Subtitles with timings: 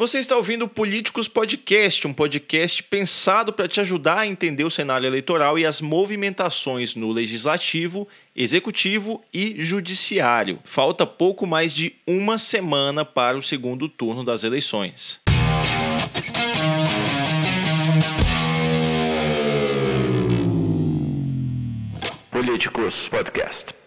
[0.00, 5.06] Você está ouvindo Políticos Podcast, um podcast pensado para te ajudar a entender o cenário
[5.06, 10.58] eleitoral e as movimentações no legislativo, executivo e judiciário.
[10.64, 15.20] Falta pouco mais de uma semana para o segundo turno das eleições.
[22.30, 23.79] Políticos Podcast.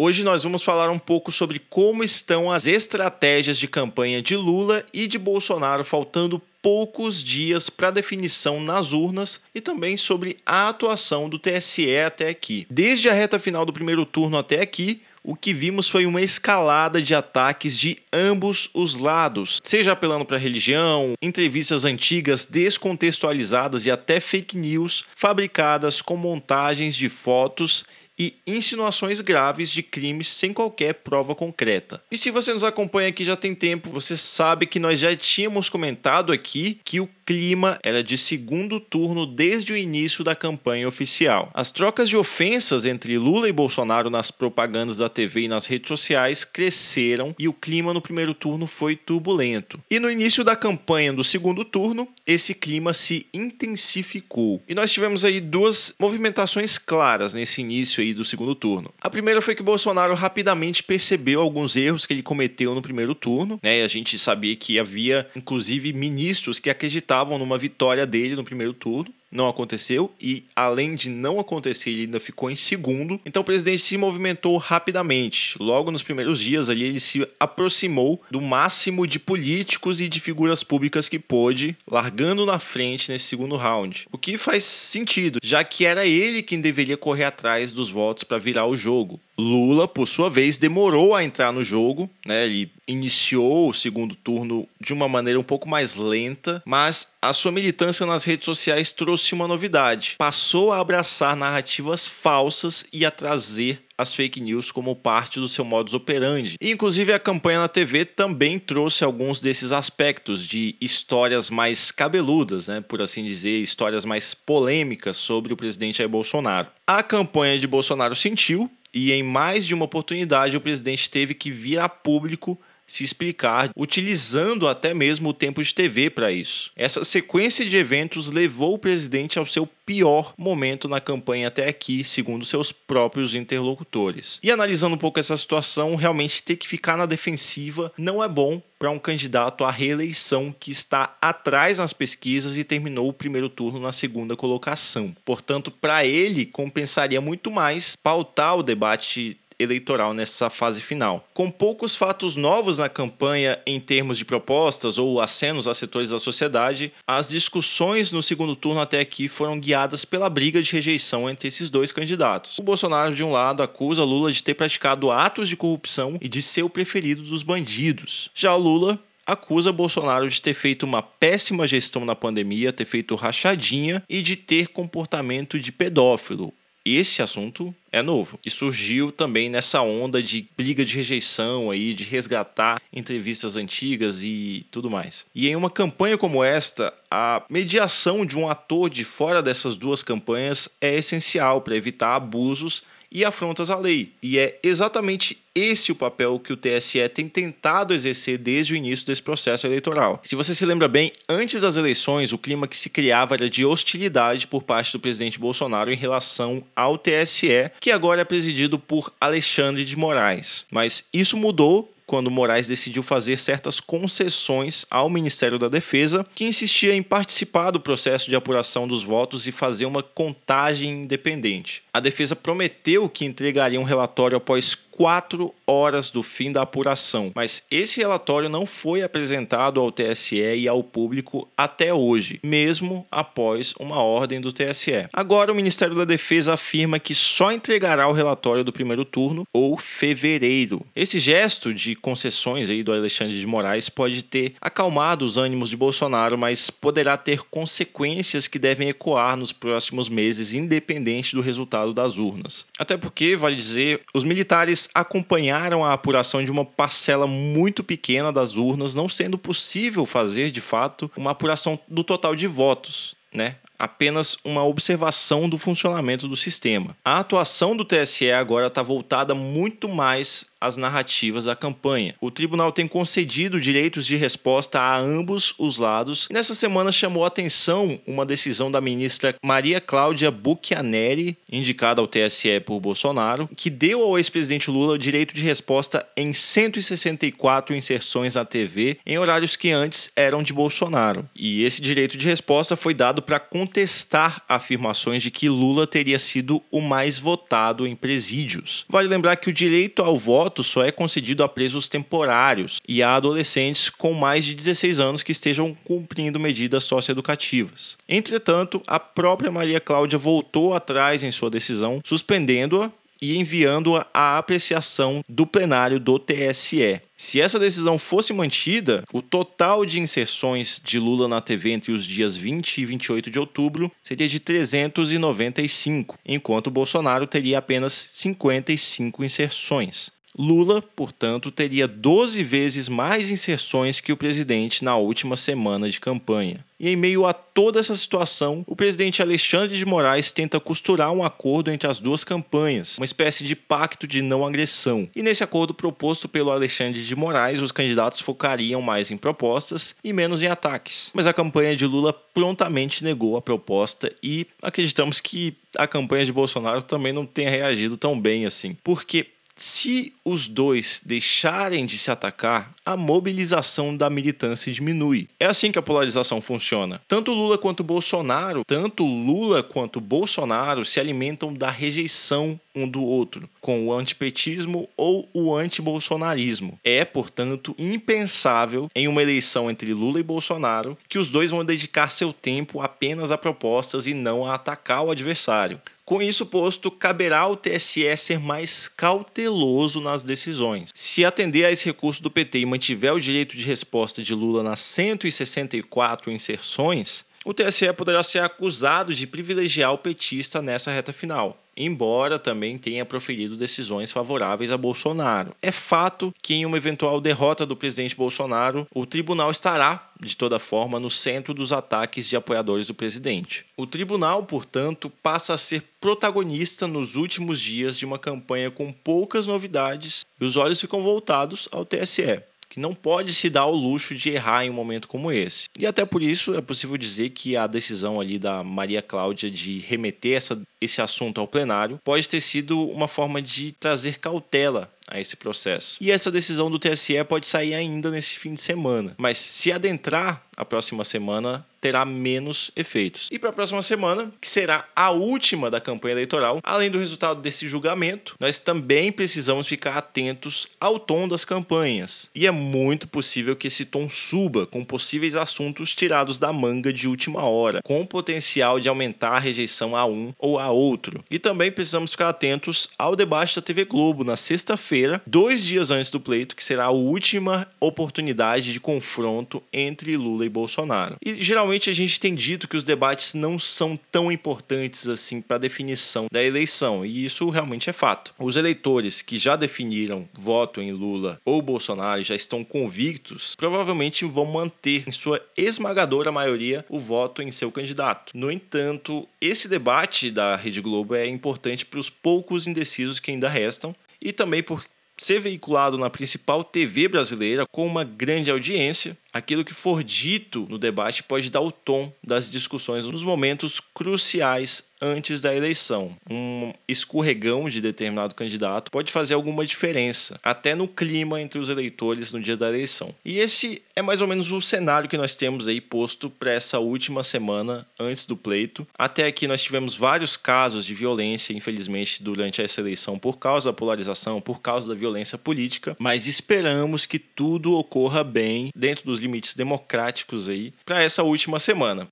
[0.00, 4.86] Hoje nós vamos falar um pouco sobre como estão as estratégias de campanha de Lula
[4.94, 11.28] e de Bolsonaro, faltando poucos dias para definição nas urnas e também sobre a atuação
[11.28, 12.64] do TSE até aqui.
[12.70, 17.02] Desde a reta final do primeiro turno até aqui, o que vimos foi uma escalada
[17.02, 24.20] de ataques de ambos os lados, seja apelando para religião, entrevistas antigas descontextualizadas e até
[24.20, 27.84] fake news fabricadas com montagens de fotos
[28.18, 32.02] e insinuações graves de crimes sem qualquer prova concreta.
[32.10, 35.68] E se você nos acompanha aqui já tem tempo, você sabe que nós já tínhamos
[35.68, 41.50] comentado aqui que o clima era de segundo turno desde o início da campanha oficial.
[41.52, 45.88] As trocas de ofensas entre Lula e Bolsonaro nas propagandas da TV e nas redes
[45.88, 49.78] sociais cresceram e o clima no primeiro turno foi turbulento.
[49.90, 54.62] E no início da campanha do segundo turno, esse clima se intensificou.
[54.66, 58.90] E nós tivemos aí duas movimentações claras nesse início aí do segundo turno.
[59.02, 63.60] A primeira foi que Bolsonaro rapidamente percebeu alguns erros que ele cometeu no primeiro turno,
[63.62, 63.82] né?
[63.82, 68.72] A gente sabia que havia inclusive ministros que acreditavam estavam numa vitória dele no primeiro
[68.72, 73.20] turno não aconteceu e, além de não acontecer, ele ainda ficou em segundo.
[73.24, 75.56] Então o presidente se movimentou rapidamente.
[75.60, 80.62] Logo nos primeiros dias ali, ele se aproximou do máximo de políticos e de figuras
[80.62, 84.06] públicas que pôde, largando na frente nesse segundo round.
[84.10, 88.38] O que faz sentido, já que era ele quem deveria correr atrás dos votos para
[88.38, 89.20] virar o jogo.
[89.38, 92.44] Lula, por sua vez, demorou a entrar no jogo, né?
[92.44, 97.52] Ele iniciou o segundo turno de uma maneira um pouco mais lenta, mas a sua
[97.52, 100.16] militância nas redes sociais trouxe uma novidade.
[100.18, 105.64] Passou a abraçar narrativas falsas e a trazer as fake news como parte do seu
[105.64, 106.54] modus operandi.
[106.60, 112.68] E, inclusive, a campanha na TV também trouxe alguns desses aspectos de histórias mais cabeludas,
[112.68, 116.68] né, por assim dizer, histórias mais polêmicas sobre o presidente Jair Bolsonaro.
[116.86, 121.50] A campanha de Bolsonaro sentiu e em mais de uma oportunidade o presidente teve que
[121.52, 126.72] vir a público se explicar, utilizando até mesmo o tempo de TV para isso.
[126.74, 132.02] Essa sequência de eventos levou o presidente ao seu pior momento na campanha até aqui,
[132.02, 134.40] segundo seus próprios interlocutores.
[134.42, 138.60] E analisando um pouco essa situação, realmente ter que ficar na defensiva não é bom
[138.78, 143.80] para um candidato à reeleição que está atrás nas pesquisas e terminou o primeiro turno
[143.80, 145.14] na segunda colocação.
[145.24, 151.26] Portanto, para ele compensaria muito mais pautar o debate eleitoral nessa fase final.
[151.34, 156.18] Com poucos fatos novos na campanha em termos de propostas ou acenos a setores da
[156.18, 161.48] sociedade, as discussões no segundo turno até aqui foram guiadas pela briga de rejeição entre
[161.48, 162.58] esses dois candidatos.
[162.58, 166.40] O Bolsonaro, de um lado, acusa Lula de ter praticado atos de corrupção e de
[166.42, 168.30] ser o preferido dos bandidos.
[168.34, 168.98] Já o Lula
[169.28, 174.36] acusa Bolsonaro de ter feito uma péssima gestão na pandemia, ter feito rachadinha e de
[174.36, 176.52] ter comportamento de pedófilo,
[176.96, 182.04] esse assunto é novo e surgiu também nessa onda de briga de rejeição aí, de
[182.04, 185.24] resgatar entrevistas antigas e tudo mais.
[185.34, 190.02] E em uma campanha como esta, a mediação de um ator de fora dessas duas
[190.02, 194.12] campanhas é essencial para evitar abusos e afrontas à lei.
[194.22, 199.06] E é exatamente esse o papel que o TSE tem tentado exercer desde o início
[199.06, 200.20] desse processo eleitoral.
[200.22, 203.64] Se você se lembra bem, antes das eleições, o clima que se criava era de
[203.64, 209.12] hostilidade por parte do presidente Bolsonaro em relação ao TSE, que agora é presidido por
[209.20, 210.64] Alexandre de Moraes.
[210.70, 216.94] Mas isso mudou quando Moraes decidiu fazer certas concessões ao Ministério da Defesa, que insistia
[216.94, 221.82] em participar do processo de apuração dos votos e fazer uma contagem independente.
[221.92, 227.62] A defesa prometeu que entregaria um relatório após quatro horas do fim da apuração, mas
[227.70, 234.02] esse relatório não foi apresentado ao TSE e ao público até hoje, mesmo após uma
[234.02, 235.06] ordem do TSE.
[235.12, 239.76] Agora, o Ministério da Defesa afirma que só entregará o relatório do primeiro turno ou
[239.76, 240.84] fevereiro.
[240.96, 245.76] Esse gesto de concessões aí do Alexandre de Moraes pode ter acalmado os ânimos de
[245.76, 252.18] Bolsonaro, mas poderá ter consequências que devem ecoar nos próximos meses, independente do resultado das
[252.18, 252.66] urnas.
[252.76, 258.56] Até porque, vale dizer, os militares acompanharam a apuração de uma parcela muito pequena das
[258.56, 263.16] urnas, não sendo possível fazer, de fato, uma apuração do total de votos.
[263.32, 263.56] Né?
[263.78, 266.96] apenas uma observação do funcionamento do sistema.
[267.04, 272.14] A atuação do TSE agora está voltada muito mais as narrativas da campanha.
[272.20, 277.24] O tribunal tem concedido direitos de resposta a ambos os lados e nessa semana chamou
[277.24, 284.02] atenção uma decisão da ministra Maria Cláudia Bucchianeri, indicada ao TSE por Bolsonaro, que deu
[284.02, 289.70] ao ex-presidente Lula o direito de resposta em 164 inserções na TV em horários que
[289.70, 291.28] antes eram de Bolsonaro.
[291.34, 296.62] E esse direito de resposta foi dado para contestar afirmações de que Lula teria sido
[296.70, 298.84] o mais votado em presídios.
[298.88, 303.14] Vale lembrar que o direito ao voto só é concedido a presos temporários e a
[303.14, 307.96] adolescentes com mais de 16 anos que estejam cumprindo medidas socioeducativas.
[308.08, 312.90] Entretanto, a própria Maria Cláudia voltou atrás em sua decisão, suspendendo-a
[313.20, 317.00] e enviando-a à apreciação do plenário do TSE.
[317.16, 322.04] Se essa decisão fosse mantida, o total de inserções de Lula na TV entre os
[322.04, 330.10] dias 20 e 28 de outubro seria de 395, enquanto Bolsonaro teria apenas 55 inserções.
[330.38, 336.64] Lula, portanto, teria 12 vezes mais inserções que o presidente na última semana de campanha.
[336.78, 341.24] E em meio a toda essa situação, o presidente Alexandre de Moraes tenta costurar um
[341.24, 345.08] acordo entre as duas campanhas, uma espécie de pacto de não agressão.
[345.16, 350.12] E nesse acordo proposto pelo Alexandre de Moraes, os candidatos focariam mais em propostas e
[350.12, 351.10] menos em ataques.
[351.12, 356.32] Mas a campanha de Lula prontamente negou a proposta e acreditamos que a campanha de
[356.32, 358.76] Bolsonaro também não tenha reagido tão bem assim.
[358.84, 359.26] Porque
[359.62, 365.28] se os dois deixarem de se atacar, a mobilização da militância diminui.
[365.38, 367.00] É assim que a polarização funciona.
[367.06, 373.48] Tanto Lula quanto Bolsonaro, tanto Lula quanto Bolsonaro se alimentam da rejeição um do outro,
[373.60, 376.78] com o antipetismo ou o antibolsonarismo.
[376.84, 382.08] É, portanto, impensável em uma eleição entre Lula e Bolsonaro que os dois vão dedicar
[382.08, 385.80] seu tempo apenas a propostas e não a atacar o adversário.
[386.08, 390.88] Com isso posto, caberá ao TSE ser mais cauteloso nas decisões.
[390.94, 394.62] Se atender a esse recurso do PT e mantiver o direito de resposta de Lula
[394.62, 401.62] nas 164 inserções, o TSE poderá ser acusado de privilegiar o petista nessa reta final
[401.78, 405.54] embora também tenha proferido decisões favoráveis a Bolsonaro.
[405.62, 410.58] É fato que, em uma eventual derrota do presidente Bolsonaro, o tribunal estará, de toda
[410.58, 413.64] forma, no centro dos ataques de apoiadores do presidente.
[413.76, 419.46] O tribunal, portanto, passa a ser protagonista nos últimos dias de uma campanha com poucas
[419.46, 424.14] novidades e os olhos ficam voltados ao TSE que não pode se dar o luxo
[424.14, 425.64] de errar em um momento como esse.
[425.78, 429.78] E até por isso é possível dizer que a decisão ali da Maria Cláudia de
[429.78, 435.18] remeter essa, esse assunto ao plenário pode ter sido uma forma de trazer cautela a
[435.18, 435.96] esse processo.
[436.00, 440.44] E essa decisão do TSE pode sair ainda nesse fim de semana, mas se adentrar
[440.56, 443.28] a próxima semana terá menos efeitos.
[443.30, 447.40] E para a próxima semana, que será a última da campanha eleitoral, além do resultado
[447.40, 452.28] desse julgamento, nós também precisamos ficar atentos ao tom das campanhas.
[452.34, 457.08] E é muito possível que esse tom suba com possíveis assuntos tirados da manga de
[457.08, 461.24] última hora, com potencial de aumentar a rejeição a um ou outro.
[461.30, 466.10] E também precisamos ficar atentos ao debate da TV Globo na sexta-feira, dois dias antes
[466.10, 471.16] do pleito, que será a última oportunidade de confronto entre Lula e Bolsonaro.
[471.24, 475.56] E geralmente a gente tem dito que os debates não são tão importantes assim para
[475.56, 478.34] a definição da eleição, e isso realmente é fato.
[478.38, 484.44] Os eleitores que já definiram voto em Lula ou Bolsonaro já estão convictos, provavelmente vão
[484.44, 488.32] manter em sua esmagadora maioria o voto em seu candidato.
[488.34, 493.48] No entanto, esse debate da Rede Globo é importante para os poucos indecisos que ainda
[493.48, 494.84] restam e também por
[495.16, 500.78] ser veiculado na principal TV brasileira com uma grande audiência aquilo que for dito no
[500.78, 506.16] debate pode dar o tom das discussões nos momentos cruciais antes da eleição.
[506.28, 512.32] Um escorregão de determinado candidato pode fazer alguma diferença, até no clima entre os eleitores
[512.32, 513.14] no dia da eleição.
[513.24, 516.78] E esse é mais ou menos o cenário que nós temos aí posto para essa
[516.78, 518.86] última semana antes do pleito.
[518.98, 523.72] Até aqui nós tivemos vários casos de violência, infelizmente, durante essa eleição por causa da
[523.72, 529.54] polarização, por causa da violência política, mas esperamos que tudo ocorra bem dentro dos limites
[529.54, 532.08] democráticos aí para essa última semana.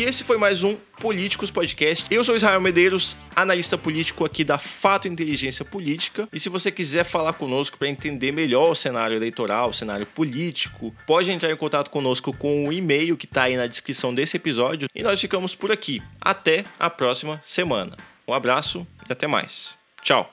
[0.00, 2.06] E esse foi mais um Políticos Podcast.
[2.10, 6.26] Eu sou Israel Medeiros, analista político aqui da Fato Inteligência Política.
[6.32, 10.94] E se você quiser falar conosco para entender melhor o cenário eleitoral, o cenário político,
[11.06, 14.88] pode entrar em contato conosco com o e-mail que está aí na descrição desse episódio.
[14.94, 16.02] E nós ficamos por aqui.
[16.18, 17.94] Até a próxima semana.
[18.26, 19.74] Um abraço e até mais.
[20.02, 20.30] Tchau.